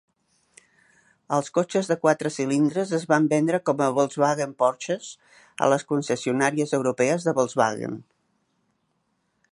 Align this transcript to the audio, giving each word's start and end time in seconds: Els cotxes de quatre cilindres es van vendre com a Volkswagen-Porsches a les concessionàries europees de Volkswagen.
Els 1.35 1.51
cotxes 1.57 1.89
de 1.91 1.97
quatre 2.05 2.31
cilindres 2.37 2.93
es 2.99 3.05
van 3.11 3.27
vendre 3.35 3.61
com 3.71 3.85
a 3.85 3.91
Volkswagen-Porsches 3.99 5.13
a 5.67 5.71
les 5.75 5.89
concessionàries 5.93 6.77
europees 6.79 7.29
de 7.29 7.39
Volkswagen. 7.43 8.03